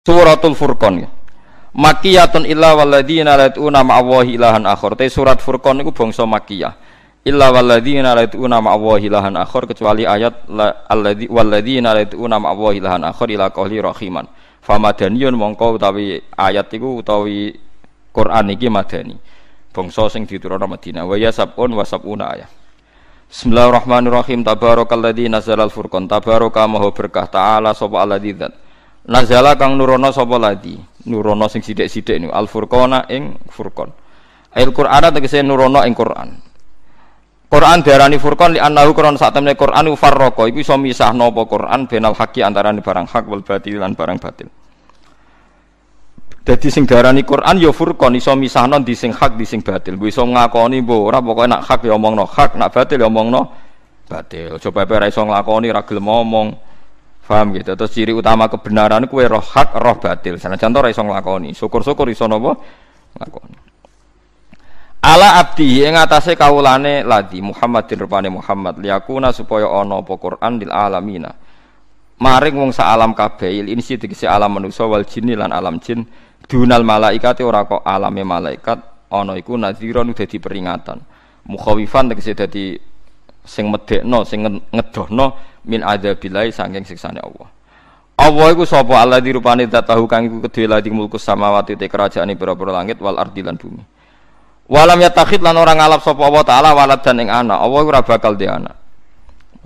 Suratul 0.00 0.56
Furqan 0.56 1.04
ya. 1.04 1.12
Makiyatun 1.76 2.48
illa 2.48 2.72
walladzina 2.72 3.36
la 3.36 3.52
yatuna 3.52 3.84
ma'allahi 3.84 4.40
ilahan 4.40 4.64
akhar. 4.64 4.96
Te 4.96 5.12
surat 5.12 5.36
Furqan 5.36 5.76
niku 5.76 5.92
bangsa 5.92 6.24
makiyah. 6.24 6.72
Illa 7.28 7.52
walladzina 7.52 8.16
la 8.16 8.24
yatuna 8.24 8.64
ma'allahi 8.64 9.12
ilahan 9.12 9.36
akhar 9.36 9.68
kecuali 9.68 10.08
ayat 10.08 10.48
alladzi 10.88 11.28
walladzina 11.28 11.92
la 11.92 12.08
yatuna 12.08 12.40
ma'allahi 12.40 12.80
ilahan 12.80 13.04
akhar 13.04 13.28
ila 13.28 13.52
qawli 13.52 13.76
rahiman. 13.76 14.24
Famadaniyun 14.64 15.36
mongko 15.36 15.76
utawi 15.76 16.24
ayat 16.32 16.72
iku 16.72 17.04
utawi 17.04 17.60
Quran 18.08 18.56
iki 18.56 18.72
madani. 18.72 19.20
Bangsa 19.68 20.08
sing 20.08 20.24
diturunna 20.24 20.64
Madinah. 20.64 21.04
Wa 21.04 21.20
yasabun 21.20 21.76
wa 21.76 21.84
sabuna 21.84 22.40
ayat. 22.40 22.48
Bismillahirrahmanirrahim. 23.28 24.48
Tabarakalladzi 24.48 25.28
nazalal 25.28 25.68
furqan. 25.68 26.08
Tabaraka 26.08 26.64
maha 26.64 26.88
berkah 26.88 27.28
ta'ala 27.28 27.76
sapa 27.76 28.00
alladzi 28.00 28.32
Nazala 29.10 29.58
kang 29.58 29.74
nurono 29.74 30.14
sapa 30.14 30.38
ladi? 30.38 30.78
Nurono 31.10 31.50
sing 31.50 31.66
sithik-sithik 31.66 32.22
niku 32.22 32.30
Al 32.30 32.46
Furqana 32.46 33.10
ing 33.10 33.34
Furqan. 33.50 33.90
Al 34.54 34.70
Qur'an 34.70 35.10
tegese 35.10 35.42
nurono 35.42 35.82
ing 35.82 35.98
Qur'an. 35.98 36.30
Quran 37.50 37.82
diarani 37.82 38.14
Furqan 38.22 38.54
li 38.54 38.62
annahu 38.62 38.94
Quran 38.94 39.18
sak 39.18 39.34
temne 39.34 39.58
Quran 39.58 39.90
farraqa 39.98 40.46
iku 40.46 40.62
iso 40.62 40.78
misahno 40.78 41.34
apa 41.34 41.42
Quran 41.50 41.90
benal 41.90 42.14
haqi 42.14 42.46
antarané 42.46 42.78
barang 42.78 43.10
hak 43.10 43.26
wal 43.26 43.42
batil 43.42 43.82
lan 43.82 43.98
barang 43.98 44.22
batil. 44.22 44.46
Dadi 46.46 46.70
sing 46.70 46.86
diarani 46.86 47.26
Quran 47.26 47.58
ya 47.58 47.74
Furqan 47.74 48.14
iso 48.14 48.30
misahno 48.38 48.78
di 48.78 48.94
sing 48.94 49.10
hak 49.10 49.34
di 49.34 49.42
sing 49.42 49.66
batil. 49.66 49.98
Ku 49.98 50.06
iso 50.06 50.22
ngakoni 50.22 50.78
mbok 50.86 51.10
ora 51.10 51.18
pokoke 51.18 51.50
nak 51.50 51.66
hak 51.66 51.82
ya 51.82 51.98
omongno 51.98 52.30
hak, 52.30 52.54
nak 52.54 52.70
batil 52.70 53.02
ya 53.02 53.10
omongno 53.10 53.42
batil. 54.06 54.54
Coba 54.62 54.86
ora 54.86 55.10
iso 55.10 55.26
nglakoni 55.26 55.74
ra 55.74 55.82
gelem 55.82 56.06
ngomong. 56.06 56.69
Paham 57.30 57.54
gitu. 57.54 57.78
Terus 57.78 57.94
ciri 57.94 58.10
utama 58.10 58.50
kebenaran 58.50 59.06
kue 59.06 59.22
roh 59.30 59.38
hak, 59.38 59.78
roh 59.78 60.02
batil. 60.02 60.34
Sana 60.42 60.58
contoh 60.58 60.82
iso 60.90 61.06
nglakoni. 61.06 61.54
Syukur-syukur 61.54 62.10
iso 62.10 62.26
napa? 62.26 62.58
Nglakoni. 63.14 63.56
Ala 65.00 65.38
abdi 65.38 65.80
ing 65.86 65.94
atase 65.96 66.36
kawulane 66.36 67.06
ladi 67.06 67.40
Muhammadin 67.40 68.04
rupane 68.04 68.28
Muhammad 68.28 68.82
liyakuna 68.82 69.32
supaya 69.32 69.64
ana 69.64 70.02
apa 70.02 70.12
Quran 70.18 70.60
lil 70.60 70.68
alamina. 70.68 71.32
Maring 72.20 72.52
wong 72.58 72.70
sak 72.74 72.84
alam 72.84 73.16
kabeh 73.16 73.64
sih 73.80 73.96
tegese 73.96 74.28
alam 74.28 74.60
manusa 74.60 74.84
wal 74.84 75.08
jinni 75.08 75.32
lan 75.32 75.56
alam 75.56 75.80
jin 75.80 76.04
dunal 76.44 76.84
malaikat 76.84 77.40
ora 77.40 77.64
kok 77.64 77.80
alame 77.80 78.28
malaikat 78.28 79.08
ana 79.08 79.40
iku 79.40 79.56
nadhiron 79.56 80.12
dadi 80.12 80.36
peringatan. 80.36 81.00
Mukhawifan 81.48 82.12
tegese 82.12 82.36
dadi 82.36 82.76
sing 83.50 83.66
medekno 83.66 84.22
sing 84.22 84.46
ngedohno 84.70 85.34
min 85.66 85.82
adzabillah 85.82 86.46
saking 86.54 86.86
siksane 86.86 87.18
Allah. 87.18 87.50
Allah 88.20 88.46
iku 88.54 88.62
sapa 88.62 89.00
Allah 89.00 89.18
dirupane 89.18 89.66
zat 89.66 89.90
tahu 89.90 90.06
kang 90.06 90.30
iku 90.30 90.38
kedhe 90.46 90.70
ladi 90.70 90.92
mulku 90.94 91.18
samawati 91.18 91.74
te 91.74 91.90
kerajaane 91.90 92.38
pira-pira 92.38 92.70
langit 92.70 93.02
wal 93.02 93.18
ardi 93.18 93.42
lan 93.42 93.58
bumi. 93.58 93.82
Walam 94.70 95.02
yatakhid 95.02 95.42
lan 95.42 95.58
orang 95.58 95.82
ngalap 95.82 95.98
sapa 96.06 96.22
Allah 96.22 96.44
taala 96.46 96.70
walad 96.76 97.02
dan 97.02 97.18
ing 97.18 97.26
anak. 97.32 97.58
Allah 97.58 97.80
ora 97.82 98.00
bakal 98.06 98.38
di 98.38 98.46
anak. 98.46 98.76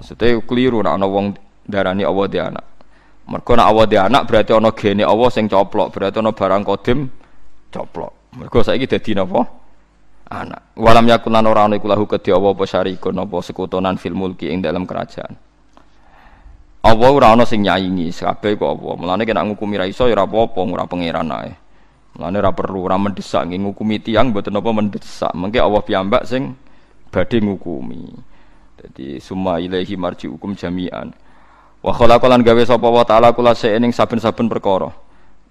Maksudnya 0.00 0.40
keliru 0.48 0.80
nek 0.80 0.96
ana 0.96 1.06
wong 1.06 1.36
darani 1.68 2.08
Allah 2.08 2.26
di 2.30 2.38
anak. 2.40 2.64
Mergo 3.28 3.52
nek 3.52 3.66
Allah 3.68 3.86
di 3.90 3.96
anak 4.00 4.22
berarti 4.24 4.52
ana 4.56 4.70
gene 4.72 5.02
Allah 5.04 5.28
sing 5.28 5.44
coplok, 5.50 5.92
berarti 5.92 6.24
ana 6.24 6.32
barang 6.32 6.62
kodim 6.64 7.10
coplok. 7.68 8.38
Mergo 8.38 8.58
saiki 8.64 8.86
dadi 8.88 9.12
napa? 9.12 9.63
Anak. 10.24 10.72
Walam 10.80 11.04
yakun 11.04 11.36
lan 11.36 11.44
ora 11.44 11.68
ana 11.68 11.76
iku 11.76 11.84
lahu 11.84 12.08
kedhe 12.08 12.32
Allah 12.32 12.56
apa 12.56 12.64
syarikun 12.64 13.12
apa 13.12 13.36
sekutonan 13.44 14.00
fil 14.00 14.16
mulki 14.16 14.48
ing 14.48 14.64
dalam 14.64 14.88
kerajaan. 14.88 15.36
Allah 16.84 17.10
ora 17.12 17.32
ana 17.36 17.44
sing 17.44 17.64
nyaingi, 17.64 18.08
kabeh 18.12 18.56
kok 18.56 18.70
apa. 18.76 18.90
Mulane 18.96 19.22
kena 19.28 19.44
ngukumi 19.44 19.76
ra 19.76 19.84
iso 19.84 20.08
ya 20.08 20.16
ora 20.16 20.24
apa-apa, 20.24 20.60
ora 20.64 20.84
pangeran 20.88 21.28
ae. 21.28 21.52
Mulane 22.16 22.36
ora 22.40 22.52
perlu 22.56 22.88
ora 22.88 22.96
mendesak 22.96 23.48
nggih 23.48 23.60
ngukumi 23.68 24.00
tiyang 24.00 24.32
mboten 24.32 24.56
apa 24.56 24.70
mendesak. 24.72 25.32
Mengke 25.36 25.60
Allah 25.60 25.82
piyambak 25.84 26.24
sing 26.24 26.56
badhe 27.12 27.40
ngukumi. 27.44 28.08
Dadi 28.80 29.20
summa 29.20 29.60
ilaihi 29.60 29.96
marji'ukum 29.96 30.56
jami'an. 30.56 31.12
Wa 31.84 31.92
khalaqalan 31.92 32.40
gawe 32.40 32.62
sapa 32.64 32.88
wa 32.88 33.04
ta'ala 33.04 33.36
kula 33.36 33.52
ing 33.52 33.92
saben-saben 33.92 34.48
perkara. 34.48 34.88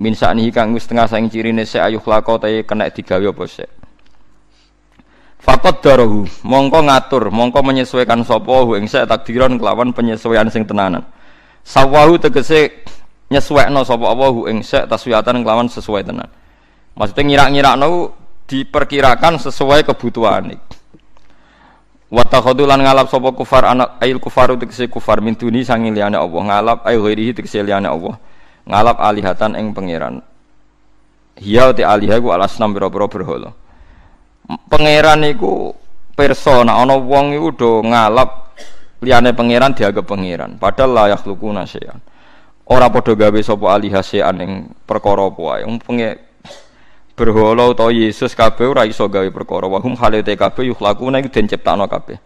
Min 0.01 0.17
saknihi 0.17 0.49
kang 0.49 0.73
wis 0.73 0.89
tengah 0.89 1.05
saing 1.05 1.29
cirine 1.29 1.61
se 1.61 1.77
ayuh 1.77 2.01
lako 2.01 2.41
ta 2.41 2.49
kena 2.65 2.89
digawe 2.89 3.29
apa 3.29 3.45
sik. 3.45 3.82
Fakot 5.43 5.83
darohu, 5.83 6.23
mongko 6.47 6.87
ngatur, 6.87 7.27
mongko 7.27 7.59
menyesuaikan 7.67 8.23
sapa 8.23 8.63
ing 8.79 8.87
sek 8.87 9.11
takdiran 9.11 9.59
kelawan 9.59 9.91
penyesuaian 9.91 10.47
sing 10.47 10.63
tenanan. 10.63 11.03
Sawahu 11.67 12.15
tegese 12.15 12.71
nyesuaikno 13.27 13.83
sapa 13.83 14.07
Allah 14.07 14.31
ing 14.47 14.63
sek 14.63 14.87
taswiyatan 14.87 15.43
kelawan 15.43 15.67
sesuai 15.67 16.07
tenan. 16.07 16.31
Maksudnya 16.95 17.23
ngira-ngirakno 17.27 18.15
diperkirakan 18.47 19.35
sesuai 19.43 19.83
kebutuhan 19.83 20.55
Wa 22.07 22.23
takhadulan 22.23 22.79
ngalap 22.79 23.11
sapa 23.11 23.35
kufar 23.35 23.67
anak 23.67 23.99
ail 23.99 24.23
kufar 24.23 24.55
tegese 24.55 24.87
kufar 24.87 25.19
min 25.19 25.35
duni 25.35 25.67
sangi 25.67 25.91
liyane 25.91 26.15
Allah, 26.15 26.39
ngalap 26.39 26.87
ail 26.87 27.03
ghairihi 27.03 27.35
tegese 27.35 27.59
liyane 27.59 27.91
Allah. 27.91 28.15
Ngalap 28.63 28.95
alihatan 28.95 29.59
ing 29.59 29.75
pangeran. 29.75 30.23
Hiya 31.35 31.75
te 31.75 31.83
alihah 31.83 32.21
ku 32.23 32.31
alasnam 32.31 32.71
biro-biro. 32.71 33.62
Pangeran 34.43 35.23
iku 35.23 35.71
persona 36.13 36.77
ana 36.83 36.99
wong 36.99 37.35
iku 37.35 37.49
do 37.55 37.71
ngalap 37.83 38.55
liyane 38.99 39.31
pangeran 39.31 39.71
dianggap 39.71 40.03
pangeran. 40.03 40.59
Padahal 40.59 40.91
la 40.91 41.03
yakhluquna 41.15 41.63
syai'an. 41.63 41.99
Ora 42.67 42.87
padha 42.91 43.15
gawe 43.15 43.39
sapa 43.43 43.65
aliha 43.75 43.99
syai'an 44.03 44.35
ing 44.43 44.51
perkara 44.83 45.31
apa 45.31 45.39
wae. 45.39 45.63
Penge 45.79 46.09
berhala 47.15 47.71
utawa 47.71 47.91
Yesus 47.91 48.35
kabeh 48.35 48.67
ora 48.67 48.83
iso 48.83 49.07
gawe 49.07 49.27
perkara. 49.31 49.67
Wa 49.71 49.79
hum 49.79 49.95
halate 49.95 50.35
kabeh 50.35 50.67
yukhlaquna 50.71 51.23
iku 51.23 51.29
den 51.31 51.47
ciptakno 51.47 51.87
kabeh. 51.87 52.19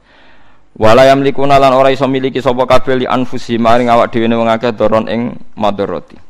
Wala 0.77 1.09
yamlikuna 1.09 1.57
lan 1.57 1.73
ora 1.73 1.89
iso 1.93 2.05
miliki 2.05 2.41
sapa 2.41 2.65
kabeh 2.65 3.01
li 3.01 3.05
anfusi 3.09 3.57
maring 3.57 3.89
awak 3.89 4.13
dhewe 4.13 4.29
wong 4.29 4.49
doron 4.77 5.09
ing 5.09 5.33
madarati 5.57 6.27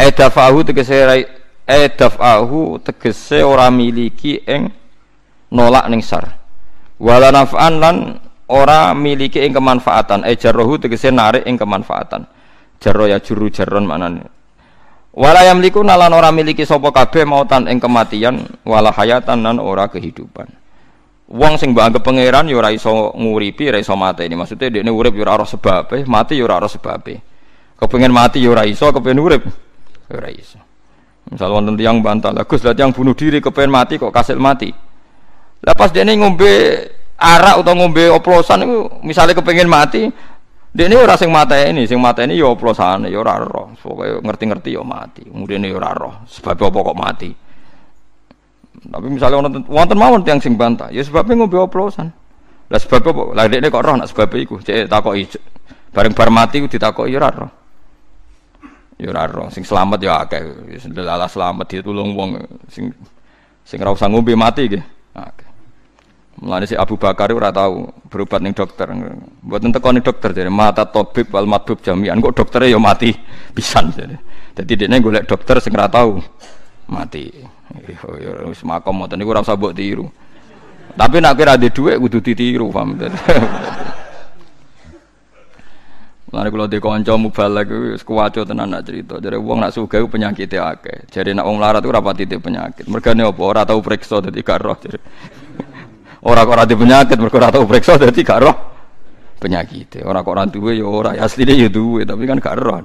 edafahu 0.00 0.64
tegese 0.64 1.28
edafahu 1.70 2.82
tegese 2.82 3.46
ora 3.46 3.70
miliki 3.70 4.42
ing 4.42 4.74
nolak 5.54 5.86
ning 5.86 6.02
sar. 6.02 6.34
Wala 6.98 7.30
naf'an 7.30 7.78
lan 7.78 7.96
ora 8.50 8.90
miliki 8.98 9.38
ing 9.46 9.54
kemanfaatan. 9.54 10.26
E 10.26 10.34
jarrohu 10.34 10.82
tegese 10.82 11.14
narik 11.14 11.46
ing 11.46 11.54
kemanfaatan. 11.54 12.26
Jarro 12.82 13.06
ya 13.06 13.22
juru 13.22 13.46
jarron 13.54 13.86
manane 13.86 14.40
wala 15.10 15.42
yamliku 15.42 15.82
nalan 15.82 16.14
ora 16.14 16.30
miliki 16.30 16.62
sapa 16.62 16.94
kabeh 16.94 17.26
mautan 17.26 17.66
ing 17.66 17.82
kematian 17.82 18.46
wala 18.62 18.94
hayatan 18.94 19.42
nan 19.42 19.58
ora 19.58 19.90
kehidupan. 19.90 20.46
Wong 21.30 21.54
sing 21.62 21.70
mbok 21.70 21.86
anggap 21.86 22.02
pangeran 22.02 22.50
ya 22.50 22.58
ora 22.58 22.74
iso 22.74 23.14
nguripi 23.14 23.70
ora 23.70 23.78
iso 23.78 23.94
ini 23.94 24.34
maksudnya 24.34 24.66
dekne 24.66 24.90
urip 24.90 25.14
ya 25.14 25.30
ora 25.30 25.46
sebabe 25.46 26.02
mati 26.10 26.34
ya 26.34 26.42
ora 26.42 26.58
ora 26.58 26.66
sebabe 26.66 27.22
kepengin 27.78 28.10
mati 28.10 28.42
ya 28.42 28.50
ora 28.50 28.66
iso 28.66 28.90
kepengin 28.90 29.22
urip 29.22 29.46
ya 30.10 30.14
ora 30.18 30.26
iso 30.34 30.58
misal 31.28 31.52
wonten 31.52 31.76
tiyang 31.76 32.00
bantah 32.00 32.32
lah 32.32 32.48
Gus 32.48 32.64
lah 32.64 32.72
tiyang 32.72 32.96
bunuh 32.96 33.12
diri 33.12 33.44
kepengin 33.44 33.68
mati 33.68 34.00
kok 34.00 34.14
kasil 34.14 34.40
mati? 34.40 34.72
Lah 35.60 35.76
pas 35.76 35.92
dene 35.92 36.16
ngombe 36.16 36.48
arak 37.20 37.60
atau 37.60 37.74
ngombe 37.76 38.08
oplosan 38.08 38.64
itu 38.64 38.88
misalnya 39.04 39.36
kepengen 39.36 39.68
mati 39.68 40.08
dia 40.70 40.86
ini 40.86 40.94
orang 40.94 41.18
sing 41.18 41.30
ini. 41.34 41.82
Sing 41.82 41.98
mata 41.98 42.22
ini 42.22 42.38
ya 42.38 42.46
oplosan 42.46 43.10
ya 43.10 43.18
ora 43.18 43.42
roh. 43.42 43.74
Pokoknya 43.74 44.22
ngerti-ngerti 44.22 44.70
ya 44.78 44.86
mati. 44.86 45.26
Kemudian 45.26 45.66
ya 45.66 45.74
ora 45.74 45.90
roh. 45.90 46.22
Sebab 46.30 46.54
apa 46.70 46.78
kok 46.78 46.98
mati? 46.98 47.30
Tapi 48.80 49.06
misalnya 49.10 49.42
wonten 49.42 49.62
wonten 49.66 49.98
mawon 49.98 50.22
yang 50.22 50.38
sing 50.38 50.54
bantah 50.54 50.88
ya 50.94 51.02
sebabnya 51.02 51.42
ngombe 51.42 51.58
oplosan. 51.58 52.14
Lah 52.70 52.78
sebab 52.78 53.02
apa? 53.02 53.22
Lah 53.34 53.44
dia 53.50 53.66
kok 53.66 53.82
roh 53.82 53.98
nak 53.98 54.08
sebab 54.14 54.30
iku? 54.38 54.62
Cek 54.62 54.86
takoki. 54.86 55.26
Bareng 55.90 56.14
bar 56.14 56.30
mati 56.30 56.62
ditakoki 56.62 57.10
ya 57.10 57.18
ora 57.18 57.30
roh 57.34 57.50
ya 59.00 59.08
ora 59.08 59.48
sing 59.48 59.64
selamat 59.64 59.98
ya 60.04 60.12
akeh 60.28 60.44
selamat 60.76 61.30
selamat 61.32 61.66
ditulung 61.72 62.12
wong 62.12 62.30
sing 62.68 62.92
sing 63.64 63.80
ora 63.80 63.96
usah 63.96 64.12
ngombe 64.12 64.36
mati 64.36 64.68
nggih 64.68 64.84
akeh 65.16 65.48
Mulane 66.40 66.64
si 66.64 66.72
Abu 66.72 66.96
Bakar 66.96 67.28
ora 67.36 67.52
tahu 67.52 67.84
berobat 68.08 68.40
ning 68.40 68.56
dokter. 68.56 68.88
Buat 69.44 69.60
entek 69.60 69.84
ning 69.92 70.00
dokter 70.00 70.32
jadi 70.32 70.48
mata 70.48 70.88
tobib 70.88 71.28
wal 71.28 71.44
jami'an 71.84 72.16
kok 72.16 72.32
dokternya 72.32 72.72
ya 72.72 72.78
mati 72.80 73.12
pisan 73.56 73.92
jadi. 73.92 74.16
Jadi 74.56 74.88
dia 74.88 74.96
golek 75.04 75.28
dokter 75.28 75.60
sing 75.60 75.76
ora 75.76 75.92
tahu 75.92 76.16
mati. 76.88 77.28
Ya 78.24 78.48
wis 78.48 78.64
makom 78.64 79.04
ngoten 79.04 79.20
niku 79.20 79.36
ora 79.36 79.44
usah 79.44 79.52
mbok 79.52 79.76
tiru. 79.76 80.08
Tapi 80.96 81.20
nak 81.20 81.36
kira 81.36 81.60
ada 81.60 81.68
dhuwit 81.68 82.00
kudu 82.02 82.18
ditiru, 82.18 82.72
paham. 82.72 82.96
Mulane 86.30 86.48
kula 86.54 86.70
de 86.70 86.78
kanca 86.78 87.18
mubalak 87.18 87.66
wis 87.90 88.06
kuwaco 88.06 88.46
tenan 88.46 88.70
nak 88.70 88.86
cerita. 88.86 89.18
Jare 89.18 89.34
wong 89.34 89.58
nak 89.58 89.74
sugih 89.74 90.06
penyakit 90.06 90.46
akeh. 90.54 91.10
Jare 91.10 91.34
nak 91.34 91.42
wong 91.42 91.58
larat 91.58 91.82
ora 91.82 91.98
pati 91.98 92.22
penyakit. 92.22 92.86
Mergane 92.86 93.26
apa 93.26 93.42
ora 93.42 93.66
tau 93.66 93.82
periksa 93.82 94.22
dadi 94.22 94.38
gak 94.46 94.62
roh. 94.62 94.78
Orang 96.30 96.44
kok 96.46 96.54
ora 96.54 96.64
penyakit 96.68 97.16
mergo 97.18 97.36
ora 97.40 97.50
tau 97.50 97.66
periksa 97.66 97.98
dadi 97.98 98.22
gak 98.22 98.40
roh 98.46 98.56
penyakit. 99.42 100.06
Orang 100.06 100.22
kok 100.22 100.32
ora 100.36 100.44
duwe 100.46 100.78
ya 100.78 100.86
ora, 100.86 101.10
asline 101.18 101.56
ya 101.56 101.66
duwe 101.66 102.06
tapi 102.06 102.22
kan 102.30 102.38
gak 102.38 102.54
roh. 102.62 102.78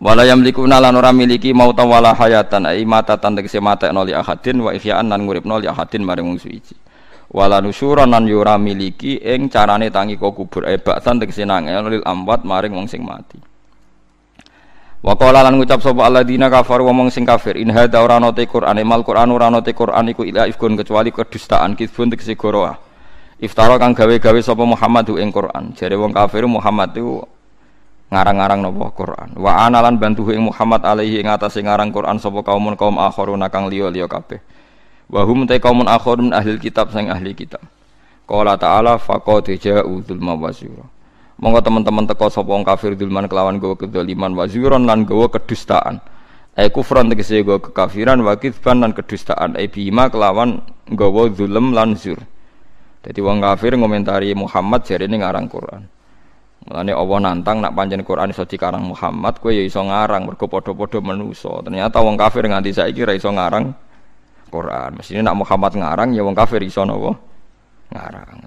Wala 0.00 0.28
yamlikuna 0.28 0.76
lan 0.76 0.96
ora 0.96 1.12
miliki 1.16 1.56
mauta 1.56 1.88
wala 1.88 2.12
hayatan 2.12 2.68
ai 2.68 2.84
mata 2.84 3.16
tan 3.16 3.32
tegese 3.32 3.60
noli 3.92 4.12
ahadin 4.12 4.60
wa 4.60 4.76
ihya'an 4.76 5.08
lan 5.08 5.24
nguripno 5.24 5.60
li 5.60 5.68
ahadin 5.68 6.04
maring 6.04 6.36
wong 6.36 6.40
suci. 6.40 6.89
Wala 7.30 7.62
nusyuran 7.62 8.10
lan 8.10 8.26
yo 8.26 8.42
ora 8.42 8.58
miliki 8.58 9.22
ing 9.22 9.46
carane 9.46 9.86
tangi 9.86 10.18
kok 10.18 10.34
kubur 10.34 10.66
ai 10.66 10.82
baksan 10.82 11.22
tegese 11.22 11.46
nangel 11.46 11.86
lil 11.86 12.02
amwat 12.02 12.42
maring 12.42 12.74
wong 12.74 12.90
sing 12.90 13.06
mati. 13.06 13.38
Wa 15.00 15.14
qala 15.14 15.46
lan 15.46 15.56
ngucap 15.56 15.78
sapa 15.78 16.10
alladzina 16.10 16.50
kafaru 16.50 16.90
wong 16.90 17.06
sing 17.08 17.22
kafir 17.22 17.54
in 17.54 17.70
hadza 17.70 18.02
ora 18.02 18.18
ana 18.18 18.34
te 18.34 18.50
Qur'an 18.50 18.76
mal 18.82 19.06
Qur'an 19.06 19.30
ora 19.30 19.46
ana 19.46 19.62
te 19.62 19.70
Qur'an 19.70 20.10
iku 20.10 20.26
ila 20.26 20.50
ifkun 20.50 20.74
kecuali 20.74 21.14
kedustaan 21.14 21.78
kizbun 21.78 22.10
tegese 22.10 22.34
goroah. 22.34 22.74
Iftara 23.40 23.80
kang 23.80 23.96
gawe-gawe 23.96 24.40
sapa 24.42 24.66
Muhammad 24.66 25.08
ing 25.14 25.30
Qur'an. 25.30 25.72
Jare 25.78 25.96
wong 25.96 26.10
kafir 26.12 26.44
Muhammad 26.50 26.92
itu 26.98 27.22
ngarang-ngarang 28.10 28.60
nopo 28.60 28.90
Quran. 28.92 29.38
Wa 29.38 29.70
analan 29.70 29.96
bantu 29.96 30.34
ing 30.34 30.42
Muhammad 30.50 30.82
alaihi 30.82 31.22
ing 31.22 31.30
atase 31.30 31.62
ngarang 31.62 31.94
Quran 31.94 32.18
sapa 32.18 32.42
kaumun 32.42 32.74
kaum 32.74 32.98
akharuna 32.98 33.46
kang 33.48 33.70
liya-liya 33.70 34.10
kabeh. 34.10 34.42
Wa 35.10 35.26
hum 35.26 35.42
ta 35.42 35.58
kaumun 35.58 35.90
akharun 35.90 36.30
ahli 36.30 36.54
kitab 36.62 36.94
sing 36.94 37.10
ahli 37.10 37.34
kitab. 37.34 37.60
Qala 38.30 38.54
ta'ala 38.54 38.94
faqad 38.94 39.50
ja'u 39.58 40.06
dzulma 40.06 40.38
wa 40.38 40.54
Monggo 41.40 41.60
teman-teman 41.64 42.04
teko 42.04 42.28
sapa 42.28 42.52
wong 42.52 42.62
kafir 42.62 42.94
dzulman 42.94 43.26
kelawan 43.26 43.56
gawa 43.58 43.74
kedzaliman 43.74 44.36
wa 44.36 44.44
lan 44.46 45.08
gawa 45.08 45.26
kedustaan. 45.32 45.98
Ai 46.54 46.68
kufran 46.68 47.08
tegese 47.08 47.42
gawa 47.42 47.58
kekafiran 47.58 48.20
wa 48.22 48.36
kitsban 48.36 48.84
lan 48.84 48.92
kedustaan 48.92 49.56
ai 49.56 49.66
bima 49.66 50.12
kelawan 50.12 50.62
gawa 50.94 51.32
zulm 51.32 51.72
lan 51.74 51.96
zur. 51.96 52.20
Dadi 53.00 53.18
wong 53.24 53.40
kafir 53.40 53.74
ngomentari 53.74 54.36
Muhammad 54.36 54.84
jarene 54.84 55.16
ngarang 55.16 55.48
Quran. 55.48 55.88
Mulane 56.68 56.92
Allah 56.92 57.18
nantang 57.24 57.64
nak 57.64 57.72
pancen 57.72 58.04
Quran 58.04 58.36
iso 58.36 58.44
dikarang 58.44 58.84
Muhammad, 58.84 59.40
kowe 59.40 59.48
ya 59.48 59.64
iso 59.64 59.80
ngarang 59.80 60.28
mergo 60.28 60.44
padha-padha. 60.44 61.00
Ternyata 61.64 61.98
wong 62.04 62.20
kafir 62.20 62.44
nganti 62.44 62.76
saiki 62.76 63.08
ra 63.08 63.16
iso 63.16 63.32
ngarang 63.32 63.72
Quran. 64.50 64.98
Mesine 64.98 65.22
nak 65.22 65.38
Muhammad 65.38 65.72
ngarang 65.78 66.10
ya 66.12 66.26
wong 66.26 66.34
kafir 66.34 66.60
iso 66.66 66.82
napa? 66.82 67.14
Ngarang. 67.94 68.38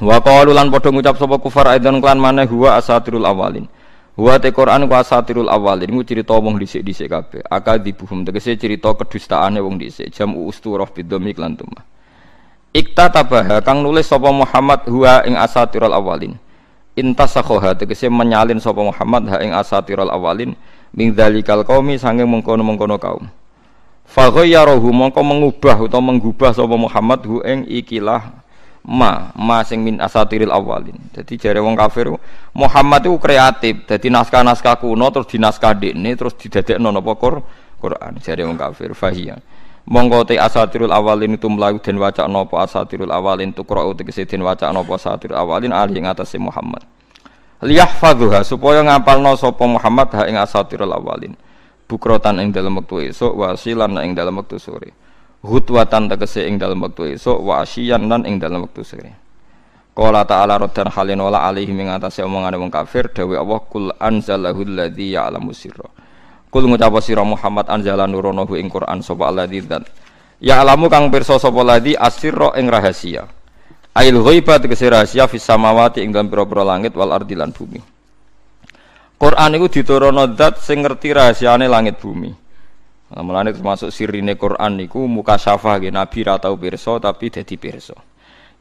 Wa 0.00 0.18
qalu 0.22 0.54
lan 0.54 0.70
padha 0.70 0.94
ngucap 0.94 1.18
sapa 1.18 1.36
kufar 1.42 1.74
aidan 1.74 1.98
klan 1.98 2.22
maneh 2.22 2.46
huwa 2.46 2.78
asatirul 2.78 3.26
awalin. 3.26 3.66
Huwa 4.14 4.38
te 4.38 4.54
Quran 4.54 4.86
ku 4.86 4.94
asatirul 4.94 5.50
awalin 5.50 5.90
iku 5.90 6.06
cerita 6.06 6.38
wong 6.38 6.54
dhisik-dhisik 6.62 7.10
kabeh. 7.10 7.42
Akadibuhum 7.50 8.22
tegese 8.22 8.54
cerita 8.54 8.94
kedustaane 8.94 9.58
wong 9.58 9.82
dhisik. 9.82 10.14
Jam 10.14 10.38
usturah 10.38 10.86
bidomik 10.86 11.34
lan 11.42 11.58
tumah. 11.58 11.82
Ikta 12.70 13.10
tabaha 13.10 13.58
kang 13.62 13.82
nulis 13.82 14.06
sapa 14.06 14.30
Muhammad 14.30 14.86
huwa 14.86 15.26
ing 15.26 15.34
asatirul 15.34 15.94
awalin 15.94 16.38
intasakhoha 16.94 17.74
tegese 17.74 18.06
menyalin 18.06 18.62
sapa 18.62 18.82
Muhammad 18.82 19.26
ha 19.30 19.42
ing 19.42 19.50
asatirul 19.50 20.10
awalin 20.10 20.54
min 20.94 21.10
dzalikal 21.10 21.66
qaumi 21.66 21.98
sange 21.98 22.22
mengkono-mengkono 22.22 22.96
kaum 23.02 23.26
fa 24.04 24.30
ghayyarahu 24.30 24.88
mongko 24.92 25.20
mengubah 25.24 25.76
utawa 25.80 26.14
menggubah 26.14 26.52
sapa 26.52 26.76
Muhammad 26.76 27.20
hu 27.26 27.40
ing 27.42 27.66
ikilah 27.66 28.44
ma 28.84 29.32
ma 29.32 29.64
sing 29.64 29.80
min 29.80 29.96
asatiril 29.96 30.52
awalin. 30.52 30.94
Jadi 31.16 31.40
jare 31.40 31.58
wong 31.64 31.72
kafir 31.72 32.12
Muhammad 32.52 33.08
itu 33.08 33.16
kreatif 33.16 33.88
jadi 33.88 34.12
naskah-naskah 34.12 34.76
kuno 34.78 35.08
terus 35.08 35.28
dinaskah 35.32 35.72
dekne 35.72 36.12
terus 36.14 36.36
didadekno 36.36 36.92
napa 36.92 37.16
Quran 37.80 38.12
jare 38.20 38.44
wong 38.44 38.60
kafir 38.60 38.92
fahiya. 38.92 39.40
Monggo 39.84 40.24
te 40.24 40.40
asatirul 40.40 40.92
awalin 40.92 41.36
itu 41.36 41.48
mlayu 41.48 41.76
den 41.80 42.00
waca 42.00 42.24
napa 42.28 42.64
asatirul 42.64 43.12
awalin 43.12 43.52
tukra 43.52 43.84
tegese 43.96 44.28
den 44.28 44.44
waca 44.44 44.68
napa 44.72 44.96
asatirul 44.96 45.36
awalin 45.36 45.72
ali 45.72 46.00
ing 46.00 46.08
atase 46.08 46.36
Muhammad. 46.36 46.84
Liyahfadhuha 47.64 48.44
supaya 48.44 48.84
ngapalno 48.84 49.32
sapa 49.36 49.64
Muhammad 49.64 50.12
ha 50.12 50.28
ing 50.28 50.36
asatirul 50.36 50.92
awalin 50.92 51.32
bukrotan 51.86 52.40
ing 52.40 52.50
dalam 52.50 52.80
wektu 52.80 53.04
esuk 53.10 53.32
wasilan 53.34 53.96
ing 54.00 54.16
dalam 54.16 54.40
wektu 54.40 54.56
sore 54.56 54.92
hutwatan 55.44 56.08
tegese 56.08 56.48
ing 56.48 56.56
dalam 56.56 56.80
wektu 56.80 57.08
esuk 57.10 57.38
wasiyan 57.40 58.08
lan 58.08 58.24
ing 58.24 58.40
dalam 58.40 58.64
wektu 58.64 58.84
sore 58.84 59.22
Qala 59.94 60.26
ta'ala 60.26 60.58
raddan 60.58 60.90
halin 60.90 61.22
wala 61.22 61.46
alaihi 61.46 61.70
ing 61.70 61.86
atase 61.86 62.26
omongane 62.26 62.58
wong 62.58 62.66
kafir 62.66 63.14
dawe 63.14 63.38
Allah 63.38 63.62
kul 63.62 63.94
anzalahu 63.94 64.66
alladzi 64.66 65.14
ya'lamu 65.14 65.54
sirra 65.54 65.86
Kul 66.54 66.70
ngucap 66.70 66.94
sira 67.02 67.26
Muhammad 67.26 67.66
anzala 67.66 68.06
nuronohu 68.06 68.54
ing 68.54 68.70
Quran 68.70 69.02
sapa 69.02 69.26
alladzi 69.26 69.58
dzat. 69.66 69.90
Ya 70.38 70.62
alamu 70.62 70.86
kang 70.86 71.10
pirsa 71.10 71.34
sapa 71.34 71.66
ladzi 71.66 71.98
asirra 71.98 72.54
ing 72.54 72.70
rahasia. 72.70 73.26
Ail 73.90 74.14
ghaibat 74.22 74.62
tegese 74.62 74.86
rahasia 74.86 75.26
fis 75.26 75.42
samawati 75.42 76.06
ing 76.06 76.14
dalam 76.14 76.30
pira-pira 76.30 76.62
langit 76.62 76.94
wal 76.94 77.10
ardi 77.10 77.34
lan 77.34 77.50
bumi. 77.50 77.82
Quran 79.24 79.56
iku 79.56 79.72
diturono 79.72 80.36
zat 80.36 80.60
sing 80.60 80.84
ngerti 80.84 81.16
rahasiane 81.16 81.64
langit 81.64 81.96
bumi. 81.96 82.28
Nah, 83.08 83.24
mulane 83.24 83.56
termasuk 83.56 83.88
sirine 83.88 84.36
Quran 84.36 84.76
niku 84.76 85.08
muka 85.08 85.40
syafa 85.40 85.80
nggih 85.80 85.96
nabi 85.96 86.28
ra 86.28 86.36
tau 86.36 86.60
pirsa 86.60 87.00
tapi 87.00 87.32
dadi 87.32 87.56
pirsa. 87.56 87.96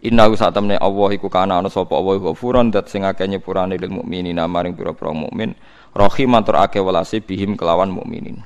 Inna 0.07 0.23
hu 0.31 0.39
satamne 0.39 0.79
Allah 0.79 1.09
iku 1.19 1.27
kana 1.27 1.59
ana 1.59 1.67
sapa 1.67 1.99
Allah 1.99 2.15
ghafuran 2.15 2.71
dat 2.71 2.87
sing 2.87 3.03
akeh 3.03 3.27
nyepurane 3.27 3.75
lil 3.75 3.91
mukminina 3.91 4.47
maring 4.47 4.71
pira-pira 4.71 5.11
mukmin 5.11 5.51
Rohim 5.91 6.31
matur 6.31 6.55
ake 6.55 6.79
walasi 6.79 7.19
bihim 7.19 7.59
kelawan 7.59 7.91
mukminin. 7.91 8.39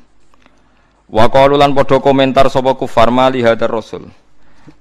Wa 1.14 1.30
qalu 1.30 1.54
lan 1.54 1.78
padha 1.78 2.02
komentar 2.02 2.50
sapa 2.50 2.74
kufar 2.74 3.14
mali 3.14 3.46
hadar 3.46 3.70
rasul. 3.70 4.10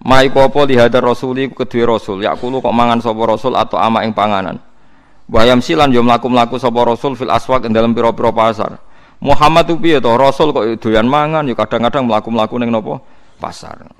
Ma 0.02 0.24
iku 0.24 0.40
apa 0.40 0.64
li 0.64 0.74
hadar 0.80 1.04
rasul 1.04 1.36
iku 1.36 1.68
kedue 1.68 1.84
rasul 1.84 2.24
yakulu 2.24 2.64
kok 2.64 2.72
mangan 2.72 3.04
sapa 3.04 3.22
rasul 3.28 3.54
atau 3.60 3.76
ama 3.76 4.08
ing 4.08 4.16
panganan. 4.16 4.56
Bayam 5.26 5.58
silan 5.58 5.90
yo 5.90 6.06
mlaku-mlaku 6.06 6.54
sapa 6.54 6.86
rasul 6.86 7.18
fil 7.18 7.30
aswaq 7.34 7.66
ing 7.66 7.74
dalem 7.74 7.90
pira-pira 7.90 8.30
pasar. 8.30 8.78
Muhammad 9.18 9.66
itu 9.66 9.74
piye 9.82 9.98
to 9.98 10.14
rasul 10.14 10.54
kok 10.54 10.78
doyan 10.78 11.10
mangan 11.10 11.42
yo 11.50 11.58
kadang-kadang 11.58 12.06
mlaku-mlaku 12.06 12.62
ning 12.62 12.70
napa 12.70 13.02
pasar. 13.42 13.90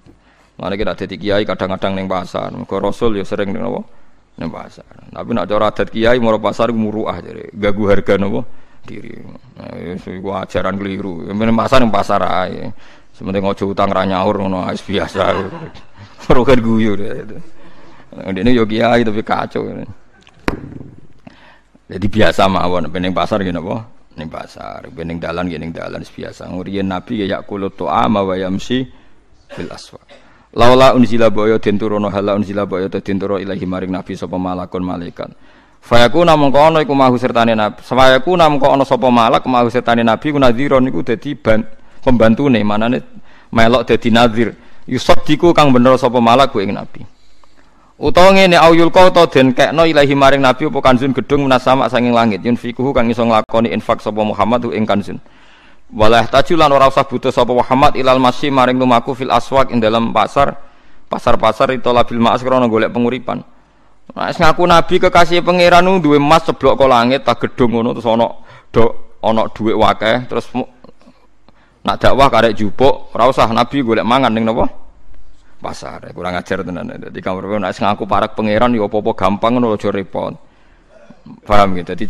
Mana 0.54 0.78
kita 0.78 0.94
dadi 0.94 1.18
kiai 1.18 1.42
kadang-kadang 1.42 1.98
ning 1.98 2.06
pasar. 2.06 2.54
Mergo 2.54 2.78
rasul 2.78 3.18
yo 3.18 3.26
sering 3.26 3.50
ning 3.50 3.58
napa 3.58 3.82
ning 4.38 4.54
pasar. 4.54 4.86
Tapi 4.86 5.30
nak 5.34 5.50
cara 5.50 5.66
adat 5.74 5.88
kiai 5.90 6.22
mau 6.22 6.38
pasar 6.38 6.70
muruah 6.70 7.18
jadi 7.18 7.50
gagu 7.58 7.82
harga 7.90 8.14
nopo 8.22 8.46
diri. 8.86 9.18
Nah, 9.58 9.98
iku 9.98 10.30
ajaran 10.30 10.78
keliru. 10.78 11.26
Yang 11.26 11.58
pasar 11.58 11.78
ning 11.82 11.90
pasar 11.90 12.22
ae. 12.22 12.70
Sementing 13.18 13.42
ngojo 13.42 13.74
utang 13.74 13.90
ra 13.90 14.06
nyaur 14.06 14.46
ngono 14.46 14.70
biasa. 14.70 15.22
Perukan 16.30 16.62
guyu. 16.62 16.94
Ini 18.14 18.50
yo 18.54 18.62
kiai 18.62 19.02
tapi 19.02 19.26
kacau. 19.26 19.66
Jadi 21.86 22.06
biasa 22.10 22.50
mawon 22.50 22.90
pening 22.90 23.14
pasar 23.14 23.38
gini 23.46 23.62
apa? 23.62 23.86
Ning 24.18 24.26
pasar, 24.26 24.90
pening 24.90 25.22
dalan 25.22 25.46
gini 25.46 25.70
dalan 25.70 26.02
biasa. 26.02 26.50
Nguriyen 26.50 26.90
Nabi 26.90 27.22
ya 27.22 27.38
yakulut 27.38 27.78
tu'ama 27.78 28.26
wa 28.26 28.34
yamsi 28.34 28.82
bil 29.54 29.70
aswaq. 29.70 30.02
Laula 30.56 30.96
unzila 30.96 31.28
baya 31.28 31.60
den 31.60 31.76
turono 31.76 32.08
hala 32.08 32.32
unzila 32.34 32.64
baya 32.64 32.88
den 32.88 33.20
turo 33.20 33.36
ilahi 33.36 33.68
maring 33.68 33.92
nabi 33.92 34.16
sapa 34.16 34.40
malakun 34.40 34.80
malaikat. 34.80 35.28
Fayaku 35.84 36.24
namung 36.24 36.48
kono 36.48 36.80
iku 36.80 36.96
mahu 36.96 37.20
sertane 37.20 37.52
nabi. 37.52 37.84
Fayaku 37.84 38.32
namung 38.34 38.58
kono 38.58 38.82
sapa 38.82 39.12
malak 39.12 39.44
mahu 39.44 39.68
sertane 39.68 40.00
nabi 40.00 40.32
ku 40.32 40.40
nadhiron 40.40 40.80
niku 40.80 41.04
dadi 41.04 41.36
pembantune 42.02 42.64
manane 42.64 43.04
melok 43.52 43.84
dadi 43.84 44.08
nadhir. 44.08 44.56
Yusaddiku 44.88 45.52
kang 45.52 45.76
bener 45.76 46.00
sapa 46.00 46.18
malak 46.24 46.56
ku 46.56 46.64
ing 46.64 46.72
nabi. 46.72 47.04
Utawa 47.96 48.36
ngene 48.36 48.60
auyul 48.60 48.92
kau 48.92 49.08
to 49.08 49.24
den 49.32 49.56
kekno 49.56 49.88
ilahi 49.88 50.12
maring 50.12 50.44
nabi 50.44 50.68
apa 50.68 50.78
kanjun 50.84 51.16
gedung 51.16 51.48
menasama 51.48 51.88
sanging 51.88 52.12
langit 52.12 52.44
yunfikuhu 52.44 52.92
kang 52.92 53.08
iso 53.08 53.24
nglakoni 53.24 53.72
infak 53.72 54.04
sapa 54.04 54.20
Muhammad 54.20 54.68
ing 54.68 54.84
kanjun. 54.84 55.16
Walah 55.96 56.28
tajulan 56.28 56.68
ora 56.68 56.92
usah 56.92 57.08
butuh 57.08 57.32
sapa 57.32 57.56
Muhammad 57.56 57.96
ilal 57.96 58.20
masih 58.20 58.52
maring 58.52 58.76
lumaku 58.76 59.16
fil 59.16 59.32
aswak 59.32 59.72
ing 59.72 59.80
dalam 59.80 60.12
pasar. 60.12 60.60
Pasar-pasar 61.08 61.72
itu 61.72 61.88
labil 61.88 62.18
ma'as 62.18 62.42
krana 62.42 62.66
golek 62.66 62.90
penguripan. 62.92 63.40
Nah, 64.12 64.28
ngaku 64.28 64.62
nabi 64.68 65.00
kekasih 65.00 65.40
pangeran 65.40 65.86
duwe 66.02 66.20
emas 66.20 66.44
seblok 66.44 66.76
kok 66.76 66.90
langit 66.90 67.24
tak 67.24 67.48
gedung 67.48 67.80
ngono 67.80 67.96
terus 67.96 68.06
ana 68.06 68.28
dok 68.70 69.18
ana 69.24 69.42
dhuwit 69.50 69.74
wakeh 69.74 70.16
terus 70.30 70.46
nak 71.82 71.96
dakwah 71.98 72.30
karek 72.30 72.54
jupuk 72.54 73.10
ora 73.16 73.26
usah 73.26 73.50
nabi 73.50 73.82
golek 73.82 74.06
mangan 74.06 74.30
ning 74.30 74.46
napa? 74.46 74.85
Pasar. 75.56 76.12
Kurang 76.12 76.36
ajar 76.36 76.60
tenan. 76.60 76.88
Dadi 76.88 77.20
kamar 77.24 77.60
nek 77.60 77.72
ngaku 77.72 78.04
parak 78.04 78.36
pangeran 78.36 78.76
ya 78.76 78.84
apa-apa 78.84 79.12
gampang 79.16 79.56
ngono 79.56 79.72
aja 79.72 79.88
repot. 79.88 80.36
Paham 81.42 81.74
gitu. 81.74 81.96
Dadi 81.96 82.04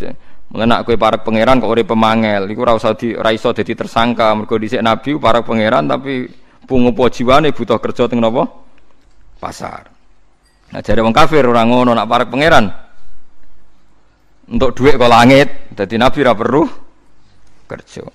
Mulane 0.47 0.71
nak 0.71 0.87
kowe 0.87 0.95
para 0.95 1.19
pangeran 1.19 1.59
kok 1.59 1.71
urip 1.75 1.91
pemangel, 1.91 2.47
iku 2.47 2.63
ora 2.63 2.79
di 2.95 3.19
ora 3.19 3.35
iso 3.35 3.51
dadi 3.51 3.75
tersangka 3.75 4.31
mergo 4.31 4.55
dhisik 4.55 4.79
nabi 4.79 5.19
para 5.19 5.43
pangeran 5.43 5.91
tapi 5.91 6.31
pungupo 6.63 7.11
jiwane 7.11 7.51
butuh 7.51 7.83
kerja 7.83 8.07
teng 8.07 8.23
napa? 8.23 8.47
Pasar. 9.43 9.91
Nah 10.71 10.81
jare 10.87 11.03
wong 11.03 11.11
kafir 11.11 11.43
ngono 11.43 11.91
nak 11.91 12.07
para 12.07 12.31
pangeran. 12.31 12.71
Untuk 14.47 14.79
duit 14.79 14.95
kok 14.95 15.11
langit, 15.11 15.75
dadi 15.75 15.99
nabi 15.99 16.19
ora 16.23 16.35
perlu 16.39 16.63
kerja. 17.67 18.07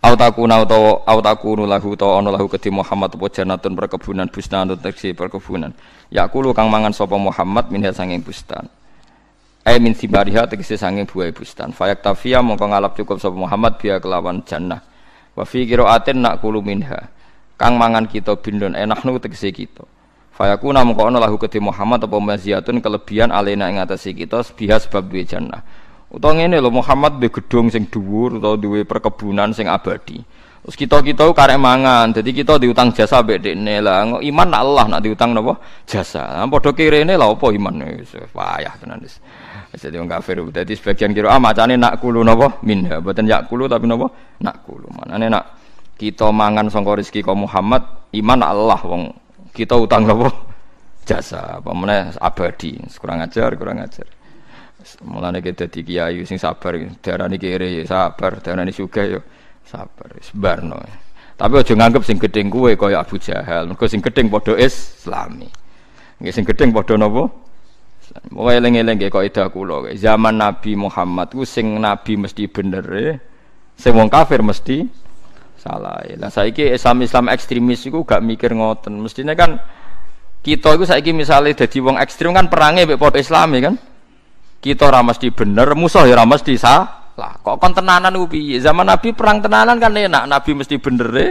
Au 0.00 0.16
takuna 0.16 0.64
utawa 0.64 1.04
au 1.04 1.20
takunu 1.20 1.68
lahu 1.68 1.92
utawa 1.92 2.24
ana 2.24 2.32
lahu 2.32 2.48
kedhi 2.48 2.72
Muhammad 2.72 3.12
apa 3.12 3.26
janatun 3.28 3.76
perkebunan 3.76 4.32
bustan 4.32 4.72
utawa 4.72 4.96
perkebunan. 4.96 5.76
Ya 6.08 6.24
kulo 6.24 6.56
kang 6.56 6.72
mangan 6.72 6.96
sapa 6.96 7.20
Muhammad 7.20 7.68
minha 7.68 7.92
sanging 7.92 8.24
bustan. 8.24 8.64
ai 9.60 9.76
min 9.76 9.92
sibariha 9.92 10.48
tegese 10.48 10.80
sanging 10.80 11.04
buah 11.04 11.28
bustan 11.36 11.68
fayak 11.68 12.00
tafia 12.00 12.40
mongko 12.40 12.64
ngalap 12.64 12.96
cukup 12.96 13.20
sapa 13.20 13.36
Muhammad 13.36 13.76
biya 13.76 14.00
kelawan 14.00 14.40
jannah. 14.48 14.80
Wa 15.36 15.44
fi 15.44 15.68
qiraatin 15.68 16.24
nak 16.24 16.40
kulu 16.40 16.64
minha. 16.64 17.12
Kang 17.60 17.76
mangan 17.76 18.08
kita 18.08 18.40
bindon 18.40 18.72
enak 18.72 19.04
nu 19.04 19.20
tegese 19.20 19.52
kita. 19.52 19.84
Fayakuna 20.32 20.80
mongko 20.80 21.12
ana 21.12 21.20
lahu 21.20 21.36
kedhe 21.36 21.60
Muhammad 21.60 22.00
apa 22.08 22.16
maziyatun 22.16 22.80
kelebihan 22.80 23.28
alena 23.28 23.68
ing 23.68 23.84
atase 23.84 24.16
kita 24.16 24.40
biha 24.56 24.80
sebab 24.80 25.12
duwe 25.12 25.28
jannah 25.28 25.60
utawa 26.10 26.36
ngene 26.36 26.58
lho 26.58 26.70
Muhammad 26.74 27.22
duwe 27.22 27.30
gedung 27.30 27.70
sing 27.70 27.86
dhuwur 27.86 28.42
utawa 28.42 28.58
duwe 28.58 28.82
perkebunan 28.82 29.54
sing 29.54 29.70
abadi 29.70 30.20
Terus 30.60 30.76
kita 30.76 31.00
kita 31.00 31.24
karek 31.32 31.56
mangan, 31.56 32.12
jadi 32.12 32.30
kita 32.36 32.60
diutang 32.60 32.92
jasa 32.92 33.24
mbek 33.24 33.40
dekne 33.40 33.80
lah. 33.80 34.04
Iman 34.20 34.52
nak 34.52 34.60
Allah 34.60 34.84
nak 34.92 35.00
diutang 35.00 35.32
napa? 35.32 35.56
Jasa. 35.88 36.44
Padha 36.44 36.70
kirene 36.76 37.16
lah 37.16 37.32
apa 37.32 37.48
iman 37.48 37.80
payah 38.28 38.74
tenan 38.76 39.00
wis. 39.00 39.24
Jadi 39.72 39.96
wong 39.96 40.12
kafir. 40.12 40.36
Dadi 40.52 40.76
sebagian 40.76 41.16
kira 41.16 41.32
ah 41.32 41.40
macane 41.40 41.80
nak 41.80 41.96
kulu 41.96 42.20
napa? 42.20 42.60
Minha. 42.60 43.00
Boten 43.00 43.24
yak 43.24 43.48
kulu 43.48 43.72
tapi 43.72 43.88
napa? 43.88 44.12
Nak 44.44 44.56
kulu. 44.68 44.84
Manane 45.00 45.32
nak 45.32 45.44
kita 45.96 46.28
mangan 46.28 46.68
sangka 46.68 47.00
rezeki 47.00 47.24
Muhammad, 47.32 48.12
iman 48.20 48.40
Allah 48.44 48.80
wong 48.84 49.16
kita 49.56 49.80
utang 49.80 50.04
napa? 50.04 50.28
Jasa. 51.08 51.64
Apa 51.64 51.72
meneh 51.72 52.12
abadi. 52.20 52.76
Kurang 53.00 53.24
ajar, 53.24 53.56
kurang 53.56 53.80
ajar. 53.80 54.19
Mulane 55.04 55.44
kita 55.44 55.68
dadi 55.68 55.80
kiai 55.84 56.24
sing 56.24 56.40
sabar, 56.40 56.76
darani 57.04 57.36
kere 57.36 57.84
sabar, 57.84 58.40
darani 58.40 58.72
sugih 58.72 59.18
yo. 59.18 59.20
Sabar, 59.64 60.10
sebarno. 60.24 60.80
Tapi 61.40 61.56
aja 61.56 61.72
nganggep 61.72 62.02
sing 62.04 62.20
gedeng 62.20 62.52
kuwe 62.52 62.76
kaya 62.76 63.00
Abu 63.00 63.16
Jahal. 63.16 63.64
Mergo 63.64 63.88
sing 63.88 64.04
gedeng 64.04 64.28
padha 64.28 64.60
Islami. 64.60 65.48
Nggih 66.20 66.32
sing 66.36 66.44
gedeng 66.44 66.68
padha 66.68 67.00
napa? 67.00 67.32
Pokoke 68.28 68.52
eling-eling 68.58 68.98
nggih 68.98 69.08
kaidah 69.08 69.48
kula. 69.48 69.88
Zaman 69.96 70.36
Nabi 70.36 70.76
Muhammad 70.76 71.32
ku 71.32 71.46
sing 71.46 71.78
nabi 71.78 72.18
mesti 72.18 72.44
bener 72.50 72.84
e. 72.92 73.08
Sing 73.78 73.96
wong 73.96 74.12
kafir 74.12 74.44
mesti 74.44 74.84
salah. 75.56 76.04
Lah 76.18 76.28
saiki 76.28 76.76
Islam 76.76 77.06
Islam 77.06 77.32
ekstremis 77.32 77.88
iku 77.88 78.04
gak 78.04 78.20
mikir 78.20 78.52
ngoten. 78.52 79.00
Mestine 79.00 79.32
kan 79.32 79.62
kita 80.44 80.76
itu 80.76 80.84
saiki 80.84 81.16
misalnya 81.16 81.56
jadi 81.56 81.78
wong 81.80 81.96
ekstrim 81.96 82.36
kan 82.36 82.52
perangnya 82.52 82.84
padha 83.00 83.16
Islami 83.16 83.64
kan. 83.64 83.74
Kita 84.60 84.92
ora 84.92 85.00
mesti 85.00 85.32
bener, 85.32 85.72
musuh 85.72 86.04
ya 86.04 86.20
ora 86.20 86.28
mesti 86.28 86.52
sah. 86.60 87.00
Lah 87.16 87.36
kok 87.40 87.56
kon 87.56 87.72
tenanan? 87.72 88.12
Zaman 88.60 88.86
Nabi 88.88 89.16
perang 89.16 89.40
tenanan 89.40 89.80
kan 89.80 89.92
enak, 89.92 90.24
Nabi 90.28 90.50
mesti 90.52 90.76
bener 90.76 91.08
e. 91.16 91.26